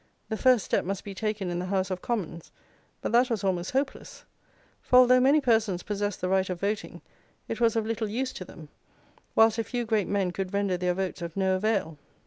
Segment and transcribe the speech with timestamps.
[0.29, 2.51] The first step must be taken in the House of Commons,
[3.03, 4.25] but that was almost hopeless;
[4.81, 7.03] for although many persons possessed the right of voting,
[7.47, 8.69] it was of little use to them;
[9.35, 11.99] whilst a few great men could render their votes of no avail.